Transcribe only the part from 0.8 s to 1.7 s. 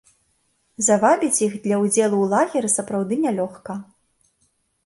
Завабіць іх